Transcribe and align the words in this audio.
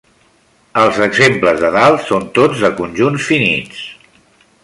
Els 0.83 1.01
exemples 1.07 1.61
de 1.65 1.69
dalt 1.75 2.07
són 2.07 2.25
tots 2.39 2.65
de 2.65 2.73
conjunts 2.81 3.27
finits. 3.35 3.87